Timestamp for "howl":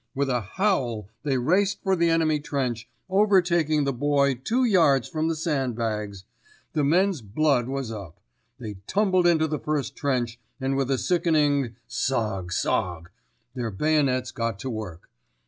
0.41-1.09